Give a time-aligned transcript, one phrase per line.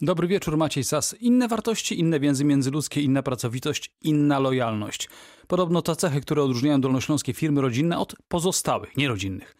[0.00, 1.16] Dobry wieczór, Maciej Sas.
[1.20, 5.08] Inne wartości, inne więzy międzyludzkie, inna pracowitość, inna lojalność.
[5.46, 9.56] Podobno to cechy, które odróżniają dolnośląskie firmy rodzinne od pozostałych, nierodzinnych.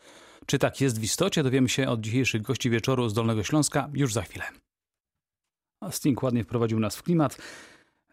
[0.47, 4.13] Czy tak jest w istocie, dowiemy się od dzisiejszych gości wieczoru z Dolnego Śląska już
[4.13, 4.45] za chwilę.
[5.81, 7.39] A Sting ładnie wprowadził nas w klimat.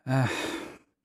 [0.08, 0.62] Ech.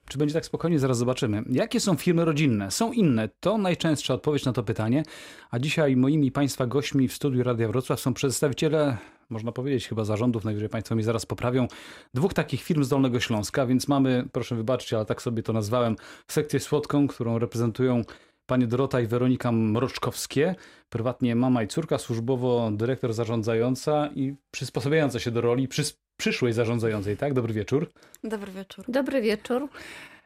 [0.09, 0.79] Czy będzie tak spokojnie?
[0.79, 1.45] Zaraz zobaczymy.
[1.51, 2.71] Jakie są firmy rodzinne?
[2.71, 3.29] Są inne.
[3.41, 5.03] To najczęstsza odpowiedź na to pytanie.
[5.51, 8.99] A dzisiaj moimi Państwa gośćmi w studiu Radia Wrocław są przedstawiciele,
[9.31, 11.69] można powiedzieć chyba zarządów, najwyżej Państwo mi zaraz poprawią,
[12.15, 15.97] dwóch takich firm z Dolnego Śląska, więc mamy, proszę wybaczyć, ale tak sobie to nazwałem,
[16.29, 18.03] sekcję słodką, którą reprezentują
[18.47, 20.55] Panie Dorota i Weronika Mroczkowskie,
[20.89, 27.17] prywatnie mama i córka, służbowo dyrektor zarządzająca i przysposabiająca się do roli przys przyszłej zarządzającej,
[27.17, 27.35] tak?
[27.35, 27.93] Dobry wieczór.
[28.25, 28.85] Dobry wieczór.
[28.89, 29.69] Dobry wieczór.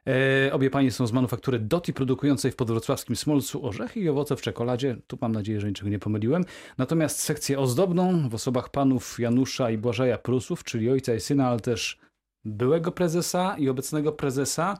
[0.07, 4.43] E, obie panie są z manufaktury Doti produkującej w podwrocławskim Smolcu orzechy i owoce w
[4.43, 4.97] czekoladzie.
[5.07, 6.45] Tu mam nadzieję, że niczego nie pomyliłem.
[6.79, 11.61] Natomiast sekcję ozdobną w osobach panów Janusza i Błażeja Prusów, czyli ojca i syna, ale
[11.61, 11.99] też
[12.45, 14.79] byłego prezesa i obecnego prezesa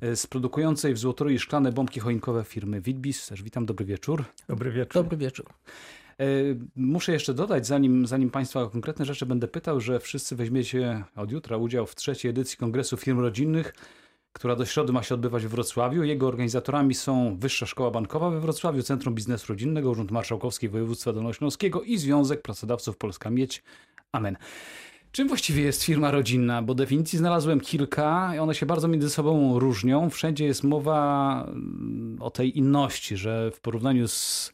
[0.00, 3.26] e, z produkującej w Złotoryi szklane bombki choinkowe firmy Witbis.
[3.26, 4.24] Też witam, dobry wieczór.
[4.48, 5.02] Dobry wieczór.
[5.02, 5.46] Dobry wieczór.
[6.20, 6.24] E,
[6.76, 11.30] muszę jeszcze dodać, zanim, zanim Państwa o konkretne rzeczy będę pytał, że wszyscy weźmiecie od
[11.30, 13.74] jutra udział w trzeciej edycji Kongresu Firm Rodzinnych,
[14.38, 16.04] która do środy ma się odbywać w Wrocławiu.
[16.04, 21.82] Jego organizatorami są Wyższa Szkoła Bankowa we Wrocławiu, Centrum Biznesu Rodzinnego, Urząd Marszałkowski Województwa Dolnośląskiego
[21.82, 23.62] i Związek Pracodawców Polska Miedź.
[24.12, 24.36] Amen.
[25.12, 26.62] Czym właściwie jest firma rodzinna?
[26.62, 30.10] Bo definicji znalazłem kilka i one się bardzo między sobą różnią.
[30.10, 34.52] Wszędzie jest mowa mm, o tej inności, że w porównaniu z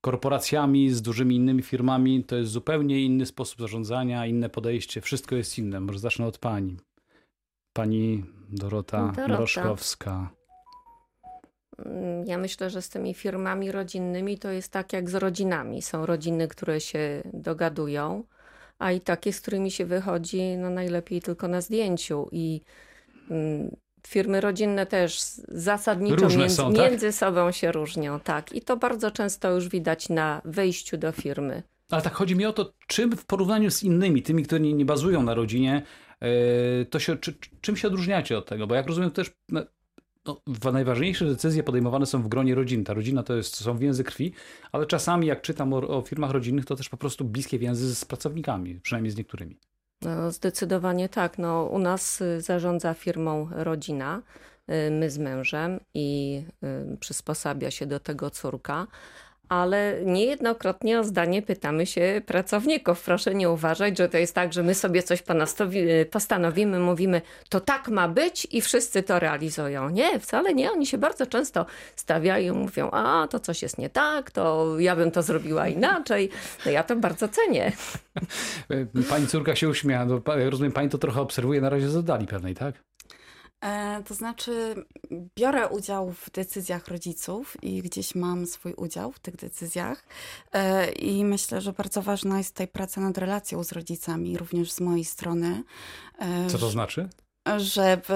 [0.00, 5.00] korporacjami, z dużymi innymi firmami to jest zupełnie inny sposób zarządzania, inne podejście.
[5.00, 5.80] Wszystko jest inne.
[5.80, 6.76] Może zacznę od pani.
[7.72, 9.28] Pani Dorota, Dorota.
[9.28, 10.30] Mrożkowska.
[11.86, 15.82] Mm, Ja myślę, że z tymi firmami rodzinnymi to jest tak jak z rodzinami.
[15.82, 18.24] Są rodziny, które się dogadują,
[18.78, 22.28] a i takie, z którymi się wychodzi no najlepiej tylko na zdjęciu.
[22.32, 22.60] I
[23.30, 26.90] mm, firmy rodzinne też zasadniczo między, są, tak?
[26.90, 28.20] między sobą się różnią.
[28.20, 31.62] Tak, i to bardzo często już widać na wejściu do firmy.
[31.90, 34.84] Ale tak chodzi mi o to, czym w porównaniu z innymi, tymi, które nie, nie
[34.84, 35.82] bazują na rodzinie,
[36.90, 38.66] to się, czy, czym się odróżniacie od tego?
[38.66, 39.62] Bo jak rozumiem, też no,
[40.26, 42.84] no, najważniejsze decyzje podejmowane są w gronie rodzin.
[42.84, 44.32] Ta rodzina to, jest, są więzy krwi,
[44.72, 48.04] ale czasami jak czytam o, o firmach rodzinnych, to też po prostu bliskie więzy z
[48.04, 49.58] pracownikami, przynajmniej z niektórymi.
[50.02, 51.38] No, zdecydowanie tak.
[51.38, 54.22] No, u nas y, zarządza firmą rodzina,
[54.86, 56.42] y, my z mężem i
[56.92, 58.86] y, przysposabia się do tego córka.
[59.48, 63.02] Ale niejednokrotnie o zdanie pytamy się pracowników.
[63.02, 65.22] Proszę nie uważać, że to jest tak, że my sobie coś
[66.10, 69.90] postanowimy, mówimy, to tak ma być i wszyscy to realizują.
[69.90, 70.72] Nie, wcale nie.
[70.72, 71.66] Oni się bardzo często
[71.96, 76.30] stawiają, mówią, a to coś jest nie tak, to ja bym to zrobiła inaczej.
[76.66, 77.72] No ja to bardzo cenię.
[79.10, 80.06] Pani córka się uśmiecha,
[80.50, 82.93] rozumiem, pani to trochę obserwuje na razie z oddali pewnej, tak?
[83.64, 84.74] E, to znaczy,
[85.36, 90.04] biorę udział w decyzjach rodziców i gdzieś mam swój udział w tych decyzjach.
[90.52, 94.80] E, I myślę, że bardzo ważna jest tutaj praca nad relacją z rodzicami, również z
[94.80, 95.62] mojej strony.
[96.18, 97.08] E, Co to znaczy?
[97.56, 98.14] Żeby,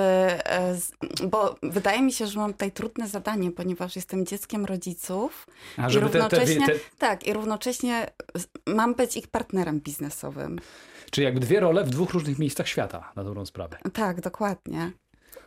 [1.30, 5.46] bo wydaje mi się, że mam tutaj trudne zadanie, ponieważ jestem dzieckiem rodziców.
[5.76, 8.06] A I żeby te, te, równocześnie, te, tak, i równocześnie
[8.66, 10.58] mam być ich partnerem biznesowym.
[11.10, 13.78] czyli jakby dwie role w dwóch różnych miejscach świata, na dobrą sprawę.
[13.92, 14.92] Tak, dokładnie.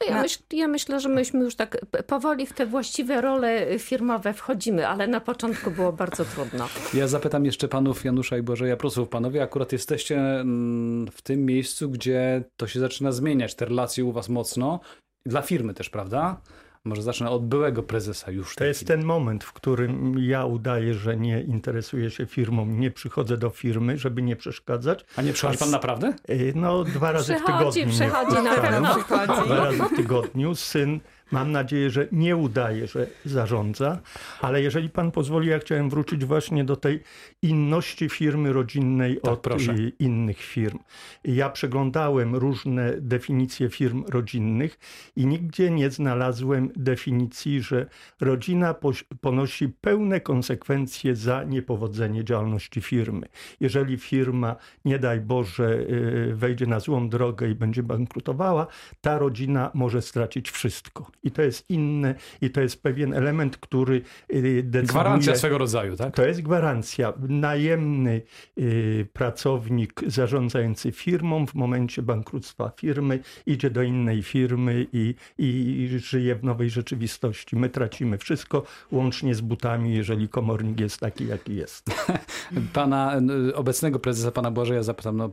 [0.08, 4.34] Ja, Na- myśl, ja myślę, że myśmy już tak powoli w te właściwe role firmowe
[4.34, 6.68] wchodzimy, ale na początku było bardzo trudno.
[6.94, 9.10] Ja zapytam jeszcze panów Janusza i Bożeja Prusów.
[9.10, 14.12] Panowie akurat jesteście mm, w tym miejscu, gdzie to się zaczyna zmieniać, te relacje u
[14.12, 14.80] was mocno.
[15.26, 16.42] Dla firmy też, prawda?
[16.86, 18.52] Może zacznę od byłego prezesa już.
[18.52, 18.88] w To jest chwili.
[18.88, 23.98] ten moment, w którym ja udaję, że nie interesuję się firmą, nie przychodzę do firmy,
[23.98, 25.06] żeby nie przeszkadzać.
[25.16, 26.14] A nie przychodzi pan naprawdę?
[26.30, 27.94] Y, No, dwa razy w Przychodzi, tygodniu.
[27.98, 28.84] przychodzi nie na wpuszczałem.
[29.18, 29.44] pewno.
[29.46, 30.56] Dwa razy w tygodniu.
[30.56, 31.00] Syn,
[31.32, 34.00] mam nadzieję, że nie udaje, że zarządza,
[34.42, 37.04] ale jeżeli pan pozwoli, ja chciałem wrócić właśnie do tej
[37.42, 39.76] inności firmy rodzinnej Tak, od proszę.
[40.00, 40.80] innych firm.
[41.24, 44.80] Ja przeglądałem różne definicje firm rodzinnych
[45.16, 47.86] i nigdzie nie znalazłem definicji, że
[48.22, 48.76] rodzina
[49.22, 53.28] ponosi pełne konsekwencje za niepowodzenie działalności firmy.
[53.60, 54.56] Jeżeli firma,
[54.86, 58.68] nie daj Boże, y, wejdzie na złą drogę i będzie bankrutowała,
[59.02, 61.12] ta rodzina może stracić wszystko.
[61.24, 64.02] I to jest inne i to jest pewien element, który
[64.34, 64.84] y, decyduje...
[64.84, 66.16] Gwarancja swego rodzaju, tak?
[66.16, 67.14] To jest gwarancja.
[67.30, 68.22] Najemny
[68.58, 76.36] y, pracownik zarządzający firmą w momencie bankructwa firmy idzie do innej firmy i, i żyje
[76.36, 77.56] w nowej rzeczywistości.
[77.56, 81.86] My tracimy wszystko, łącznie z butami, jeżeli komornik jest taki, jaki jest.
[82.74, 85.30] Pana y, obecnego prezesa, pana Błażeja zapytam, no,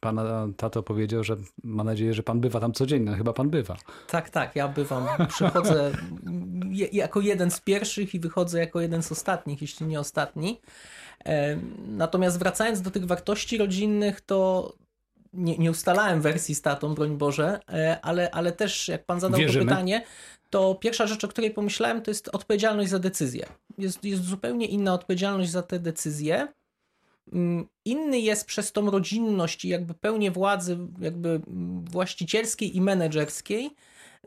[0.00, 3.10] pana tato powiedział, że ma nadzieję, że pan bywa tam codziennie.
[3.10, 3.76] No, chyba pan bywa.
[4.08, 5.06] Tak, tak, ja bywam.
[5.28, 5.92] Przychodzę
[6.92, 10.60] jako jeden z pierwszych i wychodzę jako jeden z ostatnich, jeśli nie ostatni.
[11.88, 14.72] Natomiast wracając do tych wartości rodzinnych, to
[15.32, 19.40] nie, nie ustalałem wersji z tatą, broń Boże, e, ale, ale też jak pan zadał
[19.40, 19.64] Wierzymy.
[19.64, 20.04] to pytanie,
[20.50, 23.46] to pierwsza rzecz, o której pomyślałem, to jest odpowiedzialność za decyzję.
[23.78, 26.48] Jest, jest zupełnie inna odpowiedzialność za te decyzje.
[27.32, 33.70] Mm, Inny jest przez tą rodzinność i jakby pełnię władzy jakby mm, właścicielskiej i menedżerskiej.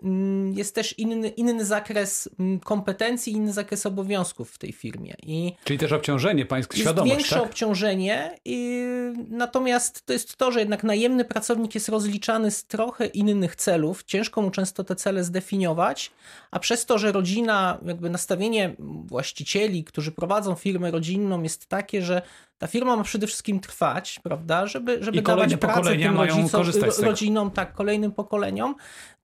[0.04, 5.16] Mm, Jest też inny, inny zakres mm, kompetencji, inny zakres obowiązków w tej firmie.
[5.24, 7.44] I Czyli też obciążenie, pańska jest świadomość, większe tak?
[7.44, 8.84] obciążenie, i,
[9.30, 14.04] natomiast to jest to, że jednak najemny pracownik jest rozliczany z trochę innych celów.
[14.04, 16.12] Ciężko mu często te cele zdefiniować,
[16.52, 22.22] a przez to, że rodzina, jakby nastawienie właścicieli, którzy prowadzą firmę rodzinną jest takie, że
[22.58, 26.66] ta firma ma przede wszystkim trwać, prawda, żeby, żeby dawać pracę tym rodzicom,
[27.00, 28.76] rodzinom, tak, kolejnym pokoleniom.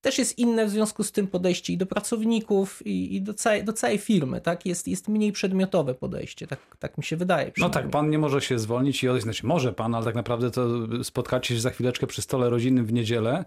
[0.01, 3.63] Też jest inne w związku z tym podejście i do pracowników, i, i do, całej,
[3.63, 4.65] do całej firmy, tak?
[4.65, 7.51] Jest, jest mniej przedmiotowe podejście, tak, tak mi się wydaje.
[7.57, 9.23] No tak, pan nie może się zwolnić i odejść.
[9.23, 10.69] Znaczy, może pan, ale tak naprawdę to
[11.03, 13.45] spotkacie się za chwileczkę przy stole rodzinnym w niedzielę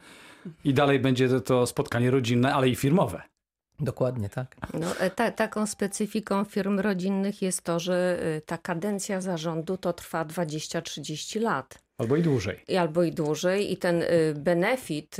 [0.64, 3.22] i dalej będzie to, to spotkanie rodzinne, ale i firmowe.
[3.81, 4.56] Dokładnie tak.
[4.75, 9.93] No, e, ta, taką specyfiką firm rodzinnych jest to, że y, ta kadencja zarządu to
[9.93, 11.78] trwa 20-30 lat.
[11.99, 12.61] Albo i dłużej.
[12.69, 15.17] I albo i dłużej, i ten y, benefit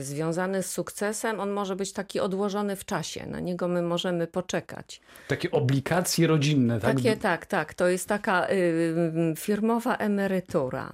[0.00, 3.26] związany z sukcesem, on może być taki odłożony w czasie.
[3.26, 5.00] Na niego my możemy poczekać.
[5.28, 6.96] Takie obligacje rodzinne, tak?
[6.96, 7.74] Takie, tak, tak.
[7.74, 8.46] To jest taka
[9.36, 10.92] firmowa emerytura.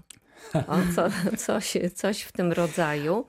[0.55, 3.25] O, co, coś, coś w tym rodzaju.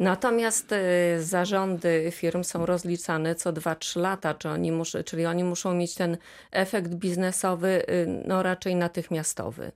[0.00, 0.76] Natomiast y,
[1.22, 4.72] zarządy firm są rozliczane co 2-3 lata, czy oni
[5.04, 6.16] czyli oni muszą mieć ten
[6.50, 9.72] efekt biznesowy y, no, raczej natychmiastowy.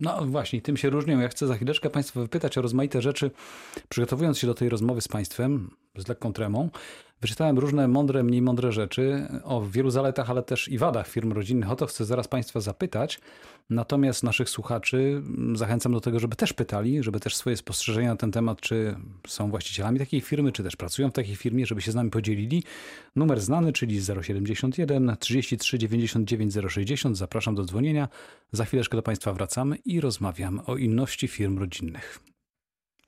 [0.00, 1.20] No właśnie, tym się różnią.
[1.20, 3.30] Ja chcę za chwileczkę Państwa wypytać o rozmaite rzeczy.
[3.88, 6.70] Przygotowując się do tej rozmowy z Państwem, z lekką tremą,
[7.20, 11.70] wyczytałem różne mądre, mniej mądre rzeczy o wielu zaletach, ale też i wadach firm rodzinnych.
[11.70, 13.20] O to chcę zaraz Państwa zapytać.
[13.70, 18.16] Natomiast naszych słuchaczy mm, zachęcam do tego, żeby też pytali, żeby też swoje spostrzeżenia na
[18.16, 18.96] ten temat, czy
[19.26, 22.62] są właścicielami takiej firmy, czy też pracują w takiej firmie, żeby się z nami podzielili.
[23.16, 27.16] Numer znany, czyli 071 33 99 060.
[27.16, 28.08] Zapraszam do dzwonienia.
[28.52, 32.29] Za chwileczkę do Państwa wracamy i rozmawiamy o inności firm rodzinnych.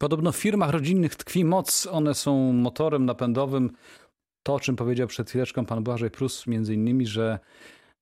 [0.02, 1.88] Podobno w firmach rodzinnych tkwi moc.
[1.90, 3.70] One są motorem napędowym.
[4.42, 7.38] To, o czym powiedział przed chwileczką pan Błażej Prus, między innymi, że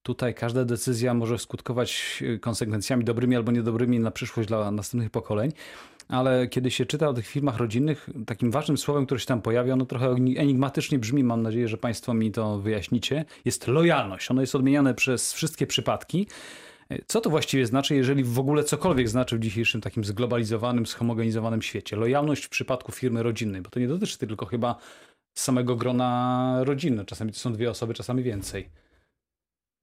[0.02, 5.52] tutaj każda decyzja może skutkować e, konsekwencjami dobrymi albo niedobrymi na przyszłość dla następnych pokoleń.
[6.08, 9.73] Ale kiedy się czyta o tych firmach rodzinnych, takim ważnym słowem, które się tam pojawia,
[9.73, 14.31] ono trochę enigmatycznie brzmi, mam nadzieję, że Państwo mi to wyjaśnicie, jest lojalność.
[14.31, 16.26] Ono jest odmieniane przez wszystkie przypadki.
[17.06, 21.96] Co to właściwie znaczy, jeżeli w ogóle cokolwiek znaczy w dzisiejszym takim zglobalizowanym, zhomogenizowanym świecie?
[21.96, 24.76] Lojalność w przypadku firmy rodzinnej, bo to nie dotyczy tylko chyba
[25.34, 27.04] samego grona rodziny.
[27.04, 28.69] Czasami to są dwie osoby, czasami więcej.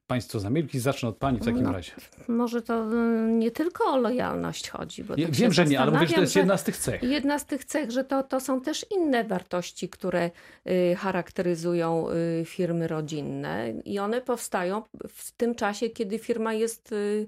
[0.08, 1.92] Państwo zamilkli, zacznę od pani w takim No, razie.
[2.28, 5.04] Może to y, nie tylko o lojalność chodzi.
[5.04, 7.04] Bo Ja tak wiem, że nie, ale mówię, że to jest jedna z tych cech.
[7.04, 10.32] Jedna z tych cech, że to, to są też inne wartości, które
[10.68, 12.08] y, charakteryzują
[12.42, 17.28] y, firmy rodzinne i one powstają w tym czasie, kiedy firma jest y,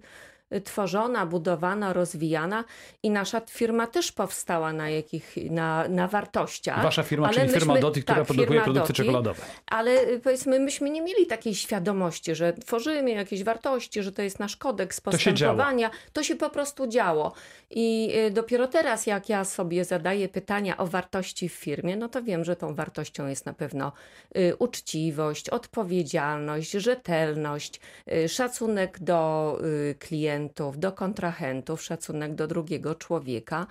[0.63, 2.63] tworzona, budowana, rozwijana
[3.03, 6.83] i nasza firma też powstała na jakich, na, na wartościach.
[6.83, 8.93] Wasza firma, ale czyli firma myśmy- Doty, która tak, produkuje firma produkty Doty.
[8.93, 9.41] czekoladowe.
[9.67, 14.39] Ale y, powiedzmy, myśmy nie mieli takiej świadomości, że tworzymy jakieś wartości, że to jest
[14.39, 15.89] nasz kodeks To się postępowania.
[16.13, 17.33] To się po prostu działo.
[17.69, 22.23] I y, dopiero teraz, jak ja sobie zadaję pytania o wartości w firmie, no to
[22.23, 23.91] wiem, że tą wartością jest na pewno
[24.37, 27.79] y, uczciwość, odpowiedzialność, rzetelność,
[28.27, 29.57] szacunek do
[29.89, 29.95] y,
[30.39, 33.67] klientów, do kontrahentów, szacunek do drugiego człowieka.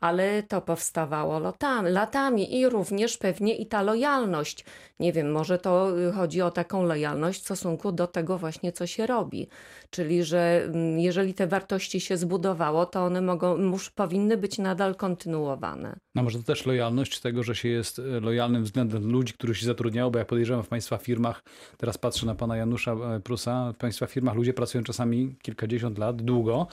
[0.00, 1.38] Ale to powstawało
[1.82, 4.64] latami, i również pewnie i ta lojalność.
[5.00, 8.86] Nie wiem, może to y, chodzi o taką lojalność w stosunku do tego właśnie, co
[8.86, 9.48] się robi.
[9.90, 14.94] Czyli, że mm, jeżeli te wartości się zbudowało, to one mogą, musz, powinny być nadal
[14.94, 15.96] kontynuowane.
[16.14, 19.66] No może to też lojalność tego, że się jest e, lojalnym względem ludzi, których się
[19.66, 21.42] zatrudniało, bo jak podejrzewam w Państwa firmach,
[21.76, 26.22] teraz patrzę na Pana Janusza e, Prusa, w Państwa firmach ludzie pracują czasami kilkadziesiąt lat,
[26.22, 26.66] długo,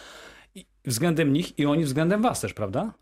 [0.86, 2.94] względem nich i oni względem Was też, prawda?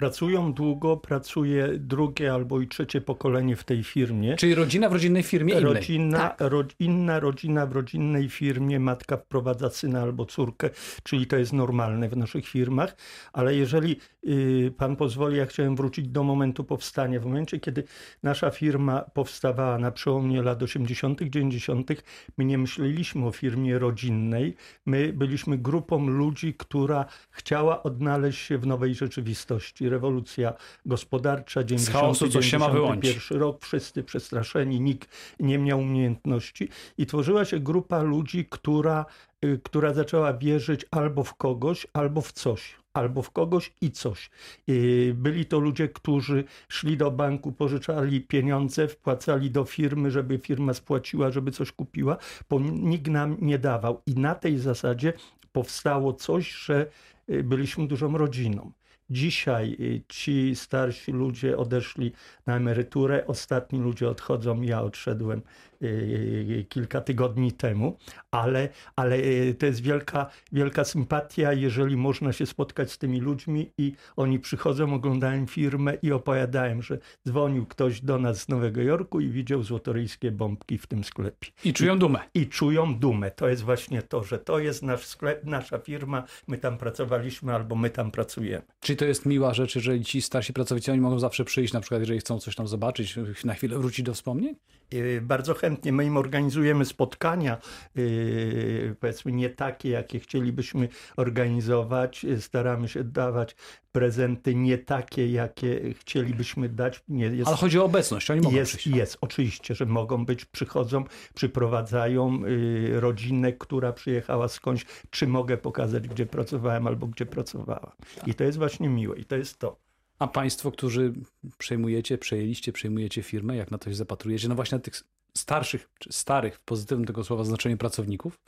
[0.00, 4.36] Pracują długo, pracuje drugie albo i trzecie pokolenie w tej firmie.
[4.36, 5.64] Czyli rodzina w rodzinnej firmie innej.
[5.74, 6.36] Rodzina, Tak.
[6.40, 10.70] ro, inna rodzina w rodzinnej firmie, matka wprowadza syna albo córkę,
[11.02, 12.96] czyli to jest normalne w naszych firmach,
[13.32, 17.20] ale jeżeli y, pan pozwoli, ja chciałem wrócić do momentu powstania.
[17.20, 17.84] W momencie, kiedy
[18.22, 21.90] nasza firma powstawała na przełomie lat 80., 90.,
[22.38, 24.56] my nie myśleliśmy o firmie rodzinnej.
[24.86, 29.85] My byliśmy grupą ludzi, która chciała odnaleźć się w nowej rzeczywistości.
[29.88, 30.52] Rewolucja
[30.86, 33.12] gospodarcza, 90, chaosu coś się ma wyłączyć.
[33.12, 35.08] pierwszy rok, wszyscy przestraszeni, nikt
[35.40, 39.06] nie miał umiejętności i tworzyła się grupa ludzi, która,
[39.44, 42.76] y, która zaczęła wierzyć albo w kogoś, albo w coś.
[42.92, 44.30] Albo w kogoś i coś.
[44.68, 50.74] Y, Byli to ludzie, którzy szli do banku, pożyczali pieniądze, wpłacali do firmy, żeby firma
[50.74, 52.16] spłaciła, żeby coś kupiła,
[52.50, 54.02] bo nikt nam nie dawał.
[54.06, 55.12] I na tej zasadzie
[55.52, 56.86] powstało coś, że
[57.30, 58.72] y, byliśmy dużą rodziną.
[59.10, 62.12] Dzisiaj y, ci starsi ludzie odeszli
[62.46, 64.62] na emeryturę, ostatni ludzie odchodzą.
[64.62, 65.42] Ja odszedłem
[65.82, 67.98] y, kilka tygodni temu,
[68.30, 73.70] ale, ale y, to jest wielka, wielka sympatia, jeżeli można się spotkać z tymi ludźmi
[73.78, 76.98] i oni przychodzą, oglądają firmę i opowiadają, że
[77.28, 81.48] dzwonił ktoś do nas z Nowego Jorku i widział złotoryjskie bombki w tym sklepie.
[81.64, 82.18] I czują dumę.
[82.34, 83.30] I czują dumę.
[83.30, 87.74] To jest właśnie to, że to jest nasz sklep, nasza firma, my tam pracowaliśmy albo
[87.74, 88.62] my tam pracujemy.
[88.98, 92.20] To jest miła rzecz, jeżeli ci starsi pracownicy oni mogą zawsze przyjść, na przykład jeżeli
[92.20, 94.56] chcą coś tam zobaczyć, na chwilę wrócić do wspomnień?
[94.92, 97.58] Yy, Bardzo chętnie my im organizujemy spotkania,
[97.94, 102.24] yy, powiedzmy nie takie, jakie chcielibyśmy organizować.
[102.24, 103.56] Yy, Staramy się dawać
[103.96, 107.02] prezenty nie takie, jakie chcielibyśmy dać.
[107.08, 108.98] Nie, jest, Ale chodzi o obecność, oni mogą jest, przyjść.
[108.98, 116.08] jest, oczywiście, że mogą być, przychodzą, przyprowadzają yy, rodzinę, która przyjechała skądś, czy mogę pokazać,
[116.08, 117.92] gdzie pracowałem albo gdzie pracowałam.
[118.26, 119.76] I to jest właśnie miłe i to jest to.
[120.18, 121.12] A państwo, którzy
[121.58, 124.48] przejmujecie, przejęliście, przejmujecie firmę, jak na to się zapatrujecie?
[124.48, 124.94] No właśnie na tych
[125.34, 128.40] starszych, czy starych w pozytywnym tego słowa znaczeniu pracowników?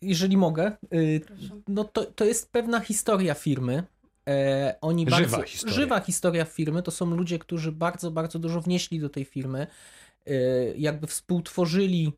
[0.00, 1.20] Jeżeli mogę, y,
[1.68, 3.84] no to, to jest pewna historia firmy.
[4.28, 5.74] E, oni Żywa bardzo, historia.
[5.74, 6.82] Żywa historia firmy.
[6.82, 9.66] To są ludzie, którzy bardzo, bardzo dużo wnieśli do tej firmy.
[10.26, 10.32] E,
[10.76, 12.12] jakby współtworzyli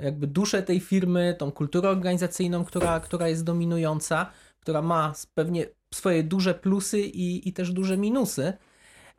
[0.00, 6.22] jakby duszę tej firmy, tą kulturę organizacyjną, która, która jest dominująca, która ma pewnie swoje
[6.22, 8.52] duże plusy i, i też duże minusy.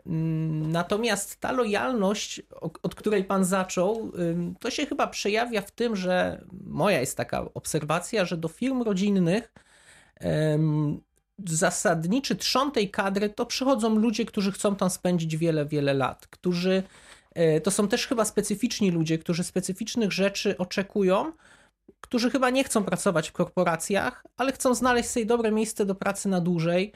[0.06, 4.12] Mm, Natomiast ta lojalność, od której pan zaczął,
[4.60, 9.54] to się chyba przejawia w tym, że moja jest taka obserwacja, że do firm rodzinnych
[11.46, 16.84] zasadniczy trzon tej kadry to przychodzą ludzie, którzy chcą tam spędzić wiele, wiele lat, którzy
[17.36, 21.32] e, to są też chyba specyficzni ludzie, którzy specyficznych rzeczy oczekują,
[22.02, 26.30] którzy chyba nie chcą pracować w korporacjach, ale chcą znaleźć sobie dobre miejsce do pracy
[26.30, 26.92] na dłużej,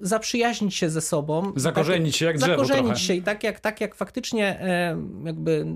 [0.00, 1.52] zaprzyjaźnić się ze sobą.
[1.56, 3.00] Zakorzenić się jak drzewo zakorzenić trochę.
[3.00, 5.66] się i tak jak, tak jak faktycznie e, jakby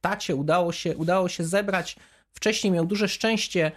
[0.00, 1.96] tacie udało się, udało się zebrać,
[2.36, 3.72] wcześniej miał duże szczęście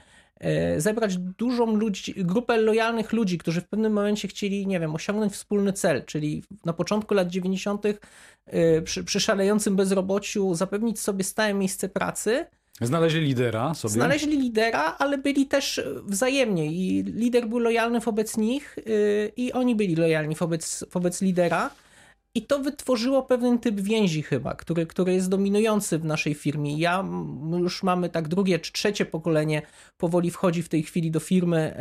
[0.78, 5.74] zebrać dużą ludzi, grupę lojalnych ludzi, którzy w pewnym momencie chcieli, nie wiem, osiągnąć wspólny
[5.74, 7.86] cel, czyli na początku lat 90.
[8.46, 12.46] e, przy, przy szalejącym bezrobociu zapewnić sobie stałe miejsce pracy,
[12.82, 13.92] Znaleźli lidera sobie.
[13.92, 19.76] Znaleźli lidera, ale byli też wzajemnie i lider był lojalny wobec nich yy, i oni
[19.76, 21.70] byli lojalni wobec, wobec lidera.
[22.36, 26.78] I to wytworzyło pewien typ więzi chyba, który, który jest dominujący w naszej firmie.
[26.78, 27.06] Ja
[27.60, 29.62] już mamy tak drugie czy trzecie pokolenie
[29.98, 31.76] powoli wchodzi w tej chwili do firmy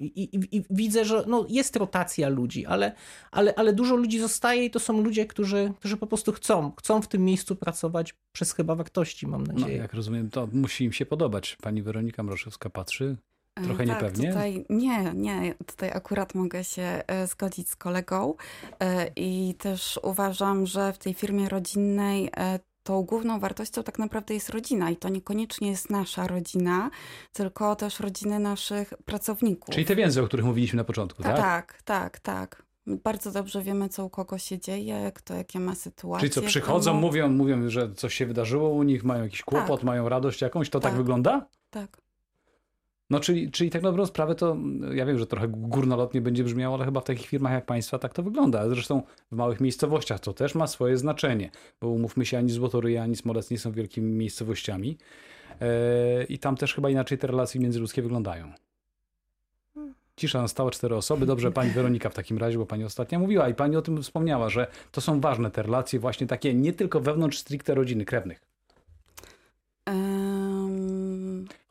[0.00, 2.92] i, i, i widzę, że no, jest rotacja ludzi, ale,
[3.30, 7.02] ale, ale dużo ludzi zostaje i to są ludzie, którzy, którzy po prostu chcą, chcą
[7.02, 9.76] w tym miejscu pracować przez chyba wartości, mam No, nadzieję.
[9.78, 11.56] jak rozumiem, to musi im się podobać.
[11.62, 13.16] Pani Weronika Mroczewska patrzy.
[13.56, 14.28] E, Trochę tak, niepewnie?
[14.28, 18.34] Tutaj, nie, nie, tutaj akurat mogę się e, zgodzić z kolegą
[18.80, 24.34] e, i też uważam, że w tej firmie rodzinnej e, tą główną wartością tak naprawdę
[24.34, 26.90] jest rodzina i to niekoniecznie jest nasza rodzina,
[27.32, 29.74] tylko też rodziny naszych pracowników.
[29.74, 31.82] Czyli te więzy, o których mówiliśmy na początku, tak, tak?
[31.82, 32.62] tak, tak.
[32.86, 36.28] Bardzo dobrze wiemy, co u kogo się dzieje, kto jakie ma sytuacje.
[36.28, 39.84] Czyli co, przychodzą, mówią, mówią, że coś się wydarzyło u nich, mają jakiś kłopot, Tak.
[39.84, 40.98] mają radość jakąś, to tak, Tak.
[40.98, 41.46] wygląda?
[41.70, 42.02] Tak.
[43.12, 44.56] No czyli, czyli tak na dobrą sprawę to,
[44.94, 48.14] ja wiem, że trochę górnolotnie będzie brzmiało, ale chyba w takich firmach jak państwa tak
[48.14, 48.68] to wygląda.
[48.68, 49.02] Zresztą
[49.32, 51.50] w małych miejscowościach to też ma swoje znaczenie,
[51.80, 54.98] bo umówmy się, ani Złotoryja, ani Smolec nie są wielkimi miejscowościami
[55.60, 58.52] e, i tam też chyba inaczej te relacje międzyludzkie wyglądają.
[60.16, 61.26] Cisza nastała cztery osoby.
[61.26, 64.48] Dobrze, pani Weronika w takim razie, bo pani ostatnia mówiła i pani o tym wspomniała,
[64.48, 68.40] że to są ważne te relacje właśnie takie nie tylko wewnątrz stricte rodziny krewnych.
[69.86, 70.21] Em,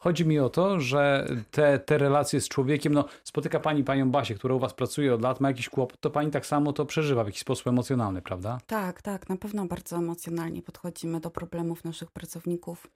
[0.04, 4.36] Chodzi mi o to, że te, te relacje z człowiekiem, no spotyka pani panią Basię,
[4.36, 7.24] która u was pracuje od lat, ma jakiś kłopot, to pani tak samo to przeżywa
[7.24, 8.60] w jakiś sposób emocjonalny, prawda?
[8.68, 12.88] Tak, tak, na pewno bardzo emocjonalnie podchodzimy do problemów naszych pracowników.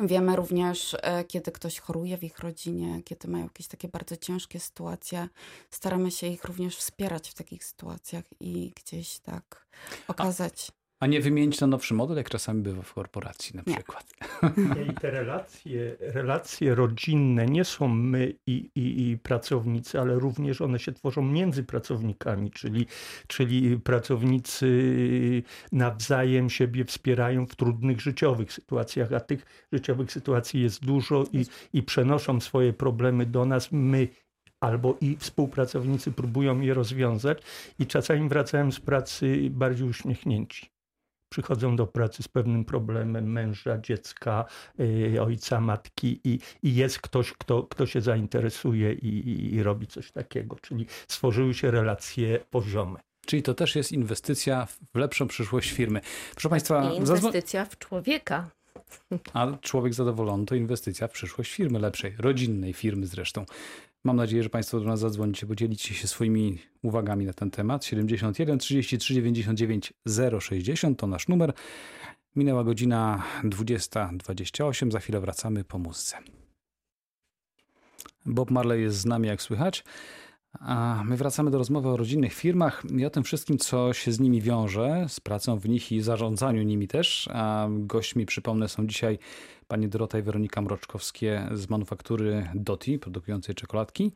[0.00, 4.60] Wiemy również, e, kiedy ktoś choruje w ich rodzinie, kiedy mają jakieś takie bardzo ciężkie
[4.60, 5.28] sytuacje.
[5.70, 9.66] Staramy się ich również wspierać w takich sytuacjach i gdzieś tak
[10.08, 10.72] okazać.
[11.02, 13.74] A nie wymienić na nowszy model, jak czasami bywa w korporacji na Nie.
[13.74, 14.12] przykład.
[14.90, 20.78] I te relacje, relacje rodzinne nie są my i, i, i pracownicy, ale również one
[20.78, 22.86] się tworzą między pracownikami, czyli,
[23.26, 25.42] czyli pracownicy
[25.72, 31.82] nawzajem siebie wspierają w trudnych życiowych sytuacjach, a tych życiowych sytuacji jest dużo i, i
[31.82, 33.68] przenoszą swoje problemy do nas.
[33.72, 34.08] My
[34.60, 37.42] albo i współpracownicy próbują je rozwiązać
[37.78, 40.71] i czasami wracają z pracy bardziej uśmiechnięci
[41.32, 44.44] przychodzą do pracy z pewnym problemem męża, dziecka,
[44.80, 49.86] y, ojca, matki i, i jest ktoś, kto, kto się zainteresuje i, i, i robi
[49.86, 50.56] coś takiego.
[50.62, 53.00] Czyli stworzyły się relacje poziome.
[53.26, 56.00] Czyli to też jest inwestycja w lepszą przyszłość firmy.
[56.32, 58.50] Proszę Państwa, I inwestycja w człowieka.
[59.32, 63.44] a człowiek zadowolony to inwestycja w przyszłość firmy lepszej, rodzinnej firmy zresztą.
[64.04, 67.84] Mam nadzieję, że Państwo do nas zadzwonicie, podzielicie się swoimi uwagami na ten temat.
[67.84, 69.92] 71 33 99
[70.40, 71.52] 060 to nasz numer.
[72.36, 74.90] Minęła godzina 20.28.
[74.90, 76.16] Za chwilę wracamy po muzyce.
[78.26, 79.84] Bob Marley jest z nami, jak słychać.
[80.60, 84.20] A my wracamy do rozmowy o rodzinnych firmach i o tym wszystkim, co się z
[84.20, 87.28] nimi wiąże, z pracą w nich i zarządzaniu nimi też.
[87.32, 89.18] A gośćmi, przypomnę, są dzisiaj
[89.72, 94.12] pani Dorota i Weronika Mroczkowskie z manufaktury Doti, produkującej czekoladki.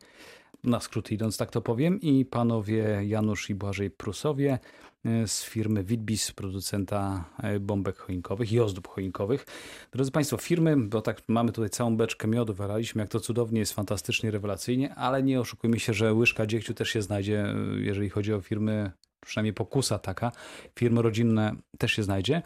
[0.63, 2.01] Na skróty idąc, tak to powiem.
[2.01, 4.59] I panowie Janusz i Błażej Prusowie
[5.05, 9.45] e, z firmy Witbis, producenta e, bombek choinkowych i ozdób choinkowych.
[9.91, 13.73] Drodzy Państwo, firmy, bo tak mamy tutaj całą beczkę miodu, wylaliśmy, jak to cudownie jest,
[13.73, 18.33] fantastycznie, rewelacyjnie, ale nie oszukujmy się, że łyżka dziegciu też się znajdzie, e, jeżeli chodzi
[18.33, 18.91] o firmy,
[19.25, 20.31] przynajmniej pokusa taka,
[20.79, 22.41] firmy rodzinne też się znajdzie.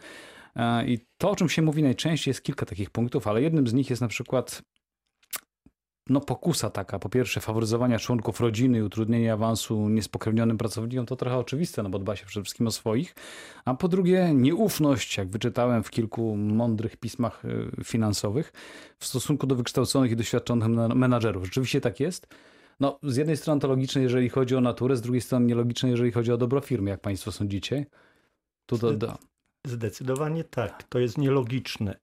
[0.56, 3.72] E, I to, o czym się mówi najczęściej, jest kilka takich punktów, ale jednym z
[3.72, 4.62] nich jest na przykład
[6.08, 6.98] no, pokusa taka.
[6.98, 11.98] Po pierwsze, faworyzowania członków rodziny i utrudnienie awansu niespokrewnionym pracownikom to trochę oczywiste, no bo
[11.98, 13.14] dba się przede wszystkim o swoich.
[13.64, 18.52] A po drugie, nieufność, jak wyczytałem w kilku mądrych pismach y, finansowych,
[18.98, 21.44] w stosunku do wykształconych i doświadczonych men- menadżerów.
[21.44, 22.26] Rzeczywiście tak jest.
[22.80, 26.12] No, z jednej strony to logiczne, jeżeli chodzi o naturę, z drugiej strony nielogiczne, jeżeli
[26.12, 27.86] chodzi o dobro firmy, jak Państwo sądzicie.
[28.66, 29.18] Tu do, do,
[29.66, 30.82] Zdecydowanie tak.
[30.82, 31.98] To jest nielogiczne.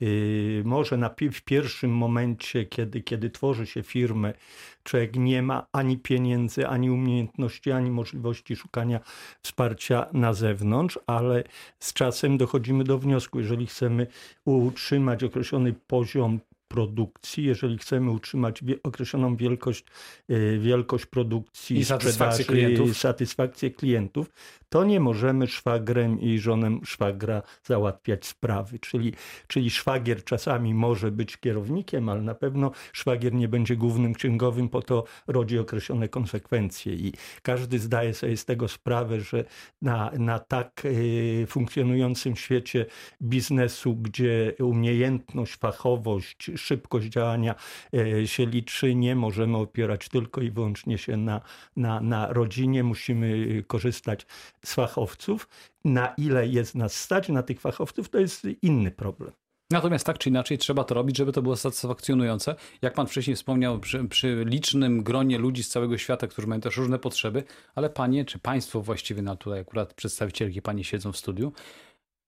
[0.00, 4.34] Yy, może na, w pierwszym momencie, kiedy, kiedy tworzy się firmę,
[4.82, 9.00] człowiek nie ma ani pieniędzy, ani umiejętności, ani możliwości szukania
[9.42, 11.44] wsparcia na zewnątrz, ale
[11.78, 14.06] z czasem dochodzimy do wniosku, jeżeli chcemy
[14.44, 19.84] utrzymać określony poziom produkcji, jeżeli chcemy utrzymać określoną wielkość,
[20.28, 22.98] yy, wielkość produkcji, I satysfakcję klientów.
[22.98, 24.30] satysfakcję klientów,
[24.68, 28.78] to nie możemy szwagrem i żonem szwagra załatwiać sprawy.
[28.78, 29.12] Czyli,
[29.46, 34.82] czyli szwagier czasami może być kierownikiem, ale na pewno szwagier nie będzie głównym księgowym, po
[34.82, 36.94] to rodzi określone konsekwencje.
[36.94, 39.44] I każdy zdaje sobie z tego sprawę, że
[39.82, 42.86] na, na tak y, funkcjonującym świecie
[43.22, 47.54] biznesu, gdzie umiejętność, fachowość, szybkość działania
[47.94, 51.40] y, się liczy, nie możemy opierać tylko i wyłącznie się na,
[51.76, 52.84] na, na rodzinie.
[52.84, 54.26] Musimy y, korzystać
[54.64, 55.48] z fachowców.
[55.84, 59.32] Na ile jest nas stać na tych fachowców, to jest inny problem.
[59.70, 62.54] Natomiast tak czy inaczej trzeba to robić, żeby to było satysfakcjonujące.
[62.82, 66.76] Jak pan wcześniej wspomniał, przy, przy licznym gronie ludzi z całego świata, którzy mają też
[66.76, 67.44] różne potrzeby,
[67.74, 71.52] ale panie, czy państwo właściwie, na tutaj akurat przedstawicielki pani siedzą w studiu,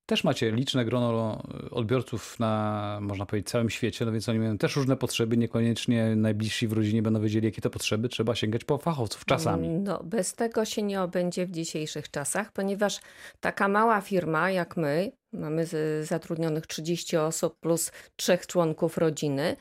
[0.06, 4.76] też macie liczne grono odbiorców na, można powiedzieć, całym świecie, no więc oni mają też
[4.76, 9.24] różne potrzeby, niekoniecznie najbliżsi w rodzinie będą wiedzieli, jakie to potrzeby, trzeba sięgać po fachowców
[9.24, 9.68] czasami.
[9.68, 13.00] No, bez tego się nie obędzie w dzisiejszych czasach, ponieważ
[13.40, 15.66] taka mała firma jak my, mamy
[16.02, 19.56] zatrudnionych 30 osób plus trzech członków rodziny,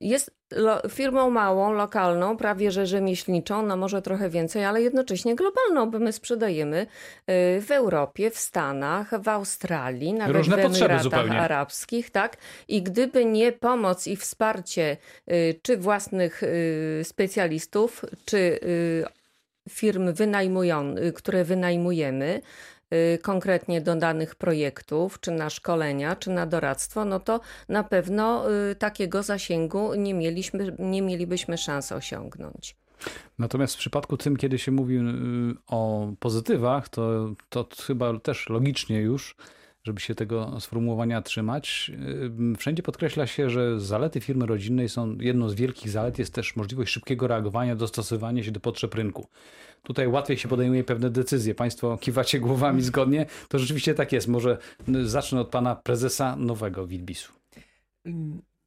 [0.00, 0.38] jest
[0.90, 6.12] firmą małą, lokalną, prawie że rzemieślniczą, no może trochę więcej, ale jednocześnie globalną, bo my
[6.12, 6.86] sprzedajemy y,
[7.60, 11.40] w Europie, w Stanach, w Australii, nawet Różne w Emiratach zupełnie.
[11.40, 12.36] Arabskich, tak?
[12.68, 14.96] I gdyby nie pomoc i wsparcie
[15.32, 18.58] y, czy własnych y, specjalistów, czy
[19.68, 22.40] firm wynajmują, które wynajmujemy,
[23.22, 28.74] konkretnie do danych projektów, czy na szkolenia, czy na doradztwo, no to na pewno y,
[28.74, 32.76] takiego zasięgu nie, mieliśmy, nie mielibyśmy szans osiągnąć.
[33.38, 35.02] Natomiast w przypadku tym, kiedy się mówi y,
[35.66, 39.36] o pozytywach, to, to chyba też logicznie już,
[39.88, 41.92] żeby się tego sformułowania trzymać.
[42.58, 46.92] Wszędzie podkreśla się, że zalety firmy rodzinnej są jedną z wielkich zalet, jest też możliwość
[46.92, 49.28] szybkiego reagowania, dostosowania się do potrzeb rynku.
[49.82, 51.54] Tutaj łatwiej się podejmuje pewne decyzje.
[51.54, 53.26] Państwo kiwacie głowami zgodnie.
[53.48, 54.28] To rzeczywiście tak jest.
[54.28, 54.58] Może
[55.04, 57.32] zacznę od pana prezesa nowego Witbisu.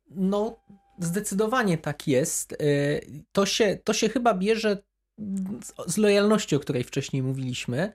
[0.10, 0.60] No,
[1.00, 2.52] zdecydowanie tak jest.
[2.52, 4.78] Y, to się, to się chyba bierze
[5.88, 7.94] z lojalności, o której wcześniej mówiliśmy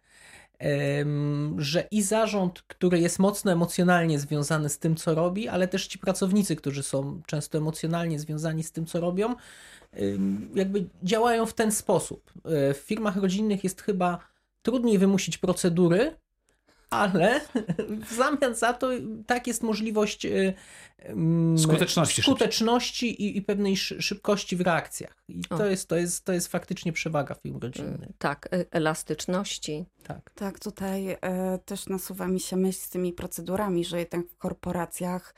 [1.59, 5.99] że i zarząd, który jest mocno emocjonalnie związany z tym, co robi, ale też ci
[5.99, 9.35] pracownicy, którzy są często emocjonalnie związani z tym, co robią,
[10.55, 12.33] jakby działają w ten sposób.
[12.45, 14.19] E, w firmach rodzinnych jest chyba
[14.63, 16.15] trudniej wymusić procedury,
[16.91, 17.41] ale
[18.11, 18.91] w zamian za to
[19.27, 20.55] tak jest możliwość y,
[21.59, 25.25] skuteczności, skuteczności i, i, pewnej szybkości w reakcjach.
[25.29, 28.11] I to jest, to, jest, to jest faktycznie przewaga firm rodzinnych.
[28.19, 29.85] Tak, e, elastyczności.
[30.07, 31.17] Tak, tak tutaj y,
[31.65, 35.35] też nasuwa mi się myśl z tymi procedurami, że jednak w korporacjach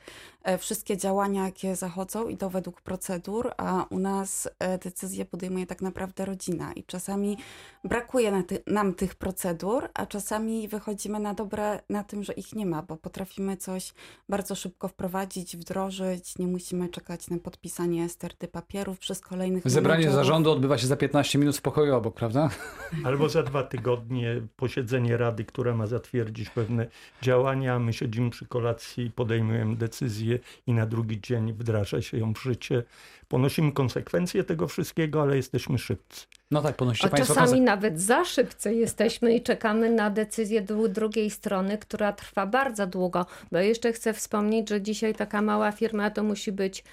[0.49, 5.81] y, wszystkie działania, jakie zachodzą, idą według procedur, a u nas y, decyzje podejmuje tak
[5.81, 7.37] naprawdę rodzina i czasami
[7.83, 12.65] brakuje ty nam tych procedur, a czasami wychodzimy na dobre na tym, że ich nie
[12.65, 13.93] ma, bo potrafimy coś
[14.29, 20.25] bardzo szybko wprowadzić, wdrożyć, nie musimy czekać na podpisanie sterty papierów przez kolejnych Zebranie menedżerów.
[20.25, 22.49] zarządu odbywa się za 15 minut w pokoju obok, prawda?
[23.05, 26.87] Albo za dwa tygodnie posiedzenie rady, która ma zatwierdzić pewne
[27.21, 27.79] działania.
[27.79, 32.83] My siedzimy przy kolacji, podejmujemy decyzję i na drugi dzień wdraża się ją w życie.
[33.29, 36.25] Ponosimy konsekwencje tego wszystkiego, ale jesteśmy szybcy.
[36.51, 41.29] No tak, ponosicie A Państwo czasami nawet za szybcy jesteśmy i czekamy na decyzję drugiej
[41.29, 43.25] strony, która trwa bardzo długo.
[43.51, 46.83] Bo jeszcze chcę wspomnieć, że dzisiaj taka mała firma to musi być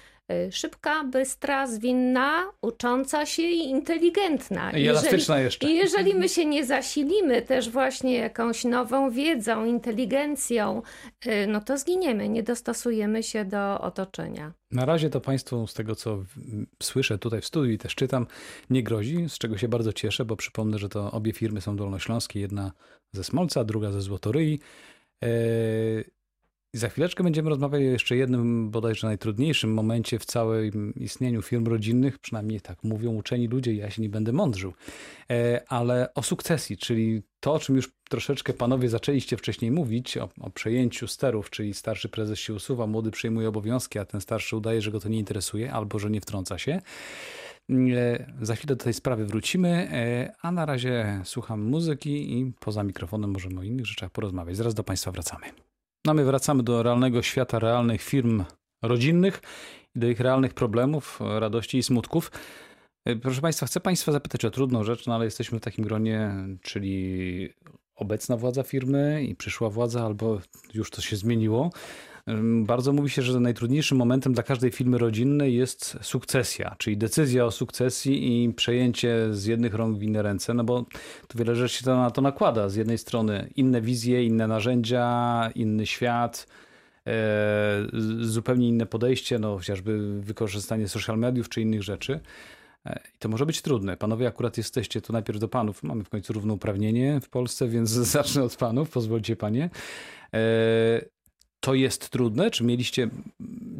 [0.51, 4.71] szybka, bystra, zwinna, ucząca się i inteligentna.
[4.71, 5.69] I elastyczna jeszcze.
[5.69, 10.81] I jeżeli my się nie zasilimy też właśnie jakąś nową wiedzą, inteligencją,
[11.25, 14.53] y, no to zginiemy, nie dostosujemy się do otoczenia.
[14.71, 16.23] Na razie to Państwu, z tego co
[16.83, 18.27] słyszę tutaj w studiu i też czytam,
[18.69, 22.39] nie grozi, z czego się bardzo cieszę, bo przypomnę, że to obie firmy są dolnośląskie,
[22.39, 22.71] jedna
[23.11, 24.59] ze Smolca, druga ze Złotoryi.
[26.73, 32.19] Za chwileczkę będziemy rozmawiać o jeszcze jednym, bodajże najtrudniejszym momencie w całym istnieniu firm rodzinnych,
[32.19, 34.73] przynajmniej tak mówią uczeni ludzie, ja się nie będę mądrzył,
[35.29, 40.29] eee, ale o sukcesji, czyli to, o czym już troszeczkę panowie zaczęliście wcześniej mówić, o,
[40.39, 44.81] o, przejęciu sterów, czyli starszy prezes się usuwa, młody przejmuje obowiązki, a ten starszy udaje,
[44.81, 46.81] że go to nie interesuje albo że nie wtrąca się.
[47.69, 52.83] E, za chwilę do tej sprawy wrócimy, e, a na razie słucham muzyki i poza
[52.83, 54.57] mikrofonem możemy o innych rzeczach porozmawiać.
[54.57, 55.66] Zaraz do Państwa wracamy.
[56.07, 58.43] No my wracamy do realnego świata, realnych firm
[58.81, 59.41] rodzinnych
[59.95, 62.31] i do ich realnych problemów, radości i smutków.
[63.05, 66.31] E, proszę Państwa, chcę Państwa zapytać o trudną rzecz, no ale jesteśmy w takim gronie,
[66.61, 67.49] czyli
[67.95, 70.39] obecna władza firmy i przyszła władza, albo
[70.73, 71.69] już to się zmieniło.
[72.63, 77.51] Bardzo mówi się, że najtrudniejszym momentem dla każdej firmy rodzinnej jest sukcesja, czyli decyzja o
[77.51, 80.85] sukcesji i przejęcie z jednych rąk w inne ręce, no bo
[81.27, 82.69] tu wiele rzeczy się to na to nakłada.
[82.69, 86.47] Z jednej strony inne wizje, inne narzędzia, inny świat,
[87.07, 87.87] e,
[88.19, 92.19] zupełnie inne podejście, no chociażby wykorzystanie social mediów czy innych rzeczy.
[92.85, 93.97] E, I to może być trudne.
[93.97, 95.83] Panowie akurat jesteście, to najpierw do panów.
[95.83, 99.69] Mamy w końcu równouprawnienie w Polsce, więc zacznę od panów, pozwólcie panie.
[101.59, 102.51] To jest trudne?
[102.51, 103.09] Czy mieliście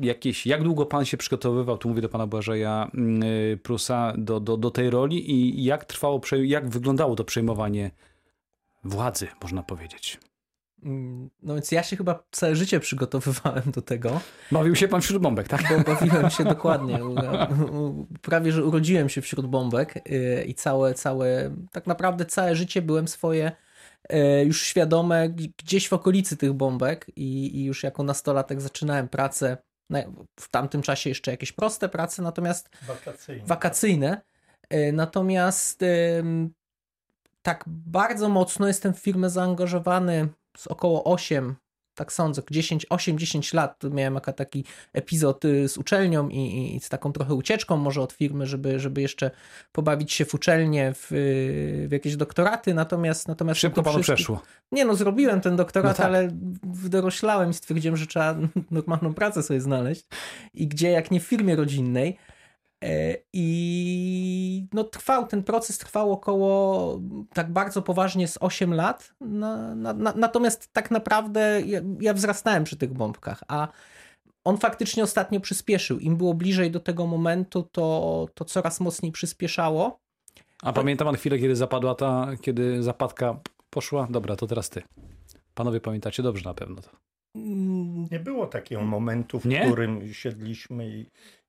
[0.02, 4.40] jakieś, jak długo pan się przygotowywał, tu mówię do pana Błażeja mm, y, Prusa, do,
[4.40, 7.92] do, do tej roli i jak trwało, jak wyglądało to przejmowanie
[8.84, 10.20] władzy, można powiedzieć?
[10.84, 14.22] Mm, no więc ja się chyba całe życie przygotowywałem do tego.
[14.52, 15.62] Bawił się pan wśród bombek, tak?
[15.70, 17.00] Bo bawiłem się dokładnie.
[18.22, 23.08] Prawie, że urodziłem się wśród bombek y, i całe, całe, tak naprawdę całe życie byłem
[23.08, 23.52] swoje
[24.46, 29.58] już świadome gdzieś w okolicy tych bombek i, i już jako nastolatek zaczynałem pracę,
[30.40, 33.46] w tamtym czasie jeszcze jakieś proste prace, natomiast wakacyjne.
[33.46, 34.22] wakacyjne.
[34.74, 35.84] Y, natomiast
[37.42, 41.56] tak bardzo mocno jestem w firmę zaangażowany z około 8,
[41.98, 47.14] tak sądzę, 10, 8-10 lat miałem taki epizod y, z uczelnią i, i, z taką
[47.14, 49.32] trochę ucieczką może od firmy, żeby, żeby jeszcze
[49.72, 51.08] pobawić się w uczelnię, w,
[51.88, 53.28] w jakieś doktoraty, natomiast...
[53.28, 54.42] natomiast Szybko panu przeszło.
[54.72, 56.06] Nie no, zrobiłem ten doktorat, no tak.
[56.06, 56.30] ale
[56.64, 58.36] wdoroślałem i stwierdziłem, że trzeba
[58.72, 60.06] normalną pracę sobie znaleźć
[60.54, 62.18] i gdzie jak nie w firmie rodzinnej,
[63.34, 67.00] I no, trwał ten proces, trwał około
[67.34, 69.14] tak bardzo poważnie z 8 lat.
[69.22, 73.68] Na, na, na, natomiast tak naprawdę ja, ja wzrastałem przy tych bombkach, a
[74.44, 76.00] on faktycznie ostatnio przyspieszył.
[76.00, 80.00] Im było bliżej do tego momentu, to, to coraz mocniej przyspieszało.
[80.64, 84.08] A pamiętam pan chwilę, kiedy zapadła ta, kiedy zapadka poszła?
[84.10, 84.84] Dobra, to teraz ty.
[85.54, 86.90] Panowie pamiętacie dobrze na pewno to.
[88.12, 89.62] Nie było takiego momentu, w Nie?
[89.66, 91.06] którym siedliśmy i,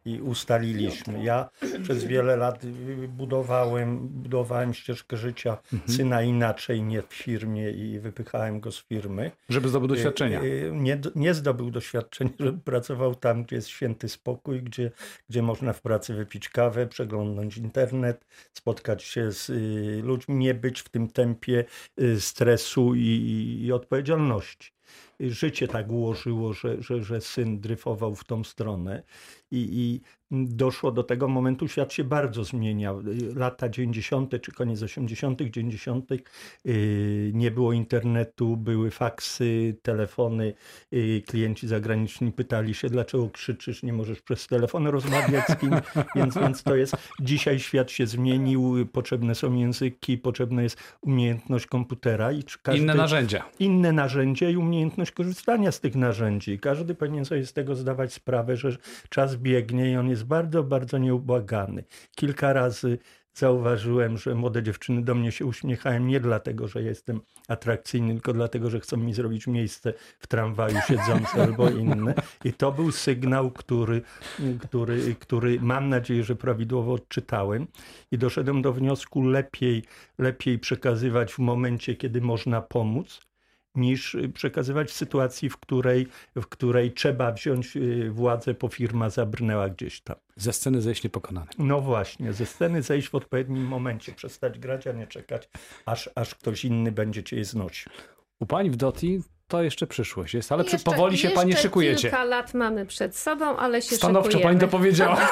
[0.09, 1.25] i ustaliliśmy.
[1.25, 1.49] Ja
[1.83, 2.66] przez wiele lat
[3.09, 9.31] budowałem, budowałem ścieżkę życia syna inaczej, nie w firmie i wypychałem go z firmy.
[9.49, 10.42] Żeby doświadczenia.
[10.42, 14.90] Y, y, Nie, nie zdobył doświadczeń, żeby pracował tam, gdzie jest święty spokój, gdzie,
[15.29, 20.81] gdzie można w pracy wypić kawę, przeglądnąć internet, spotkać się z y, ludźmi, nie być
[20.81, 21.64] w tym tempie
[22.18, 24.79] stresu i, i odpowiedzialności.
[25.21, 29.03] Życie tak ułożyło, że, że, że syn dryfował w tą stronę
[29.51, 33.01] i, i doszło do tego momentu, świat się bardzo zmieniał.
[33.01, 34.43] Y, Lata 90.
[34.43, 36.11] czy koniec 80., 90.
[36.67, 40.55] y, nie było internetu, były faksy, telefony.
[40.93, 45.71] y, Klienci zagraniczni pytali się, dlaczego krzyczysz, nie możesz przez telefon rozmawiać z kim,
[46.17, 46.97] więc, więc to jest.
[47.21, 52.95] Dzisiaj świat się zmienił, potrzebne są języki, potrzebna jest umiejętność komputera i czy każdy, Inne
[52.95, 53.45] narzędzia.
[53.59, 56.59] inne narzędzia i umiejętność korzystania z tych narzędzi.
[56.59, 58.77] Każdy powinien sobie z tego zdawać sprawę, że
[59.09, 61.85] czas biegnie i on jest bardzo, bardzo nieubłagany.
[62.16, 62.98] Kilka razy
[63.38, 68.70] zauważyłem, że młode dziewczyny do mnie się uśmiechają nie dlatego, że jestem atrakcyjny, tylko dlatego,
[68.70, 72.14] że chcą mi zrobić miejsce w tramwaju siedzące albo inne.
[72.44, 74.03] I to był sygnał, który,
[74.61, 77.66] który, który mam nadzieję, że prawidłowo odczytałem
[78.11, 79.85] i doszedłem do wniosku lepiej,
[80.18, 83.28] lepiej przekazywać w momencie, kiedy można pomóc,
[83.79, 89.69] niż przekazywać w sytuacji, w której, w której trzeba wziąć y, władzę, bo firma zabrnęła
[89.69, 90.17] gdzieś tam.
[90.37, 91.47] Ze sceny zejść niepokonany.
[91.59, 95.49] No właśnie, ze sceny zejść w odpowiednim momencie, przestać grać, a nie czekać,
[95.87, 97.93] aż, aż ktoś inny będzie cię znosił.
[98.41, 102.03] U pani w Doti to jeszcze przyszłość jest, ale Jeszcze- powoli się pani szykujecie.
[102.03, 104.51] Kilka lat mamy przed sobą, ale się Stanowczo szykujemy.
[104.59, 105.17] pani to powiedziała.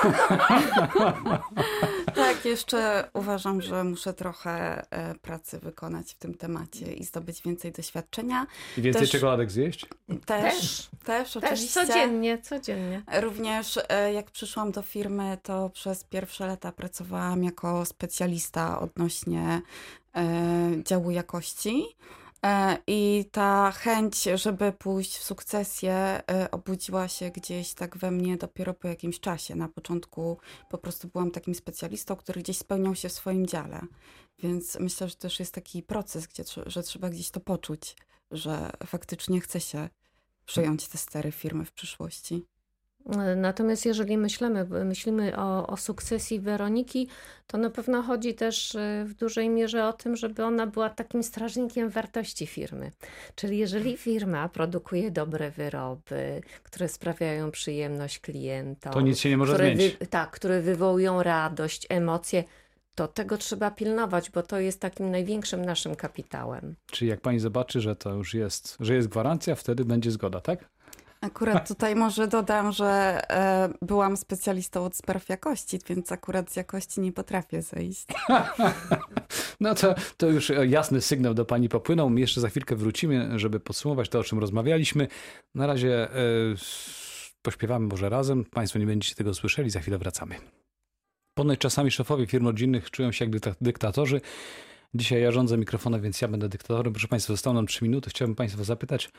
[2.46, 7.72] Tak, jeszcze uważam, że muszę trochę e, pracy wykonać w tym temacie i zdobyć więcej
[7.72, 8.46] doświadczenia.
[8.78, 9.86] I więcej Też- czekoladek zjeść?
[10.08, 10.88] Też, Też.
[11.04, 11.86] też, Też oczywiście.
[11.86, 13.02] codziennie, codziennie.
[13.20, 19.62] Również e, jak przyszłam do firmy, to przez pierwsze lata pracowałam jako specjalista odnośnie
[20.16, 21.84] e, działu jakości.
[22.46, 25.92] E, I ta chęć, żeby pójść w sukcesję,
[26.30, 29.54] e, obudziła się gdzieś tak we mnie dopiero po jakimś czasie.
[29.54, 30.38] Na początku
[30.70, 33.80] po prostu byłam takim specjalistą, który gdzieś spełniał się w swoim dziale.
[34.38, 37.96] Więc myślę, że też jest taki proces, gdzie, że trzeba gdzieś to poczuć,
[38.30, 39.88] że faktycznie chce się
[40.44, 42.46] przejąć te stery firmy w przyszłości.
[43.36, 47.08] Natomiast jeżeli myślimy, myślimy o, o sukcesji Weroniki,
[47.46, 51.22] to na pewno chodzi też y, w dużej mierze o tym, żeby ona była takim
[51.22, 52.92] strażnikiem wartości firmy.
[53.34, 59.54] Czyli jeżeli firma produkuje dobre wyroby, które sprawiają przyjemność klientom, To nic się nie może
[59.54, 59.96] które zmienić.
[59.96, 62.44] Wy, tak, które wywołują radość, emocje,
[62.94, 66.74] to tego trzeba pilnować, bo to jest takim największym naszym kapitałem.
[66.90, 70.64] Czyli jak pani zobaczy, że to już jest, że jest gwarancja, wtedy będzie zgoda, tak?
[71.26, 77.00] Akurat tutaj może dodam, że e, byłam specjalistą od spraw jakości, więc akurat z jakości
[77.00, 78.06] nie potrafię zejść.
[79.60, 82.10] No to, to już jasny sygnał do pani popłynął.
[82.10, 85.08] My jeszcze za chwilkę wrócimy, żeby podsumować to, o czym rozmawialiśmy.
[85.54, 86.18] Na razie e,
[87.42, 88.44] pośpiewamy może razem.
[88.44, 90.34] Państwo nie będziecie tego słyszeli, za chwilę wracamy.
[91.34, 94.20] Ponoć czasami szefowie firm rodzinnych czują się jak dykta- dyktatorzy.
[94.94, 96.92] Dzisiaj ja rządzę mikrofonem, więc ja będę dyktatorem.
[96.92, 98.10] Proszę Państwa, zostało nam 3 minuty.
[98.10, 99.10] Chciałbym Państwa zapytać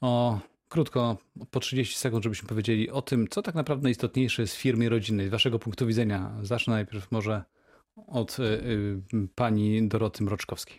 [0.00, 1.16] o krótko,
[1.50, 5.28] po 30 sekund, żebyśmy powiedzieli o tym, co tak naprawdę najistotniejsze jest w firmie rodzinnej.
[5.28, 7.42] Z Waszego punktu widzenia, zacznę najpierw może
[8.06, 10.78] od y, y, pani Doroty Mroczkowskiej.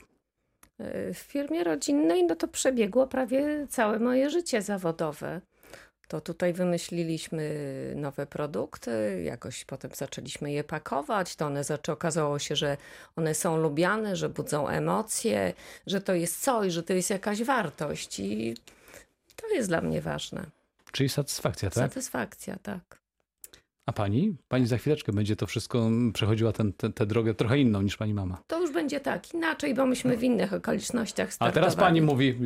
[1.14, 5.42] W firmie rodzinnej no to przebiegło prawie całe moje życie zawodowe.
[6.08, 7.44] To tutaj wymyśliliśmy
[7.96, 11.36] nowe produkty, jakoś potem zaczęliśmy je pakować.
[11.36, 12.78] To one zaczę, okazało się, że
[13.16, 15.54] one są lubiane, że budzą emocje,
[15.88, 18.56] że to jest coś, że to jest jakaś wartość i
[19.42, 20.46] to jest dla mnie ważne.
[20.92, 21.90] Czyli satysfakcja, tak?
[21.90, 23.00] Satysfakcja, tak.
[23.86, 24.36] A pani?
[24.48, 27.98] Pani za chwileczkę będzie to wszystko mm, przechodziła tę ten, tę drogę trochę inną niż
[27.98, 28.38] pani mama.
[28.48, 31.54] To już będzie tak, inaczej, bo myśmy w innych okolicznościach A startowali.
[31.54, 32.36] teraz pani mówi,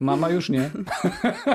[0.00, 0.70] mama już nie.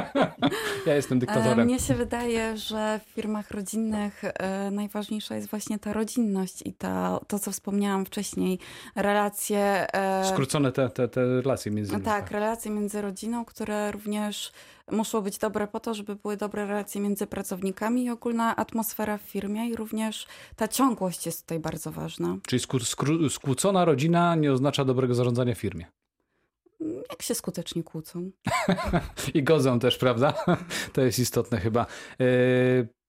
[0.87, 1.65] ja jestem E, dyktatorem.
[1.67, 7.19] Mnie się wydaje, że w firmach rodzinnych e, najważniejsza jest właśnie ta rodzinność i ta,
[7.27, 8.59] to, co wspomniałam wcześniej,
[8.95, 9.87] relacje.
[9.95, 12.05] e, Skrócone te, te, te relacje między nimi.
[12.05, 14.51] tak, relacje między rodziną, które również
[14.91, 19.21] muszą być dobre po to, żeby były dobre relacje między pracownikami i ogólna atmosfera w
[19.21, 22.37] firmie i również ta ciągłość jest tutaj bardzo ważna.
[22.47, 25.85] Czyli skró, skró, skłócona rodzina nie oznacza dobrego zarządzania w firmie.
[27.09, 28.31] Jak się skutecznie kłócą?
[29.33, 30.33] I godzą też, prawda?
[30.93, 31.85] To jest istotne chyba.
[32.19, 32.25] E,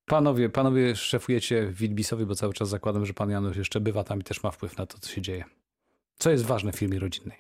[0.07, 4.21] Panowie, panowie szefujecie w Wilbisowi, bo cały czas zakładam, że pan Janusz jeszcze bywa tam
[4.21, 5.45] i też ma wpływ na to, co się dzieje.
[6.19, 7.39] Co jest ważne w firmie rodzinnej?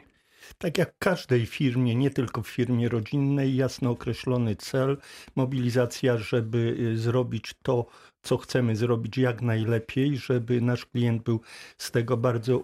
[0.59, 4.97] Tak jak w każdej firmie, nie tylko w firmie rodzinnej, jasno określony cel,
[5.37, 7.87] mobilizacja, żeby y, zrobić to,
[8.23, 11.40] co chcemy zrobić jak najlepiej, żeby nasz klient był
[11.79, 12.62] z tego bardzo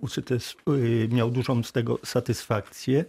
[0.69, 3.05] y, miał dużą z tego satysfakcję.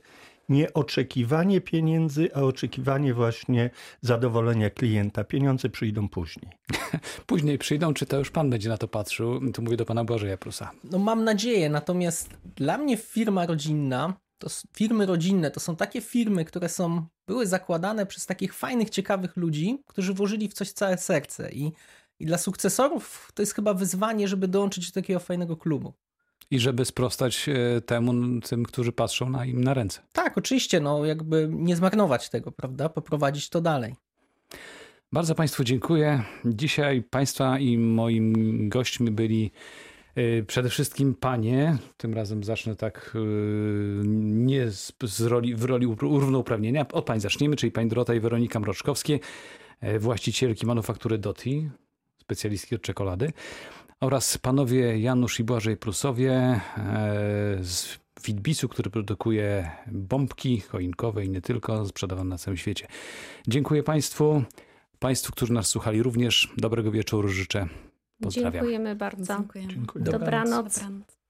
[0.52, 3.70] Nie oczekiwanie pieniędzy, a oczekiwanie właśnie
[4.02, 5.24] zadowolenia klienta.
[5.24, 6.52] Pieniądze przyjdą później.
[7.28, 9.52] Później przyjdą, czy to już pan będzie na to patrzył?
[9.52, 10.72] Tu mówię do pana Błażeja Prusa.
[10.84, 16.46] No mam nadzieję, natomiast dla mnie firma rodzinna, to firmy rodzinne to są takie firmy,
[16.46, 21.52] które są, były zakładane przez takich fajnych, ciekawych ludzi, którzy włożyli w coś całe serce
[21.52, 21.72] i,
[22.20, 25.94] i dla sukcesorów to jest chyba wyzwanie, żeby dołączyć do takiego fajnego klubu.
[26.52, 30.02] I żeby sprostać e, temu, tym, którzy patrzą na im na ręce.
[30.14, 32.90] Tak, oczywiście, no jakby nie zmarnować tego, prawda?
[32.90, 33.96] Poprowadzić to dalej.
[35.14, 36.24] Bardzo Państwu dziękuję.
[36.46, 39.52] Dzisiaj Państwa i moimi gośćmi byli
[40.18, 41.78] y, przede wszystkim panie.
[41.98, 43.20] Tym razem zacznę tak y,
[44.24, 46.86] nie z, z roli, w roli równouprawnienia.
[46.88, 49.20] Od pań zaczniemy, czyli pani Dorota i Weronika Mroczkowskie,
[49.82, 51.70] e, właścicielki manufaktury Doti,
[52.22, 53.32] specjalistki od czekolady.
[54.02, 56.62] Oraz panowie Janusz i Błażej Prusowie e,
[57.62, 62.88] z Fitbisu, który produkuje bombki choinkowe i nie tylko, sprzedawane na całym świecie.
[63.48, 64.44] Dziękuję Państwu.
[65.00, 67.68] Państwu, którzy nas słuchali również dobrego wieczoru życzę.
[68.22, 68.54] Pozdrawiam.
[68.54, 69.36] Dziękujemy bardzo.
[69.56, 70.12] Dziękujemy.
[70.12, 70.76] Dobranoc.
[70.80, 71.21] Dobranoc.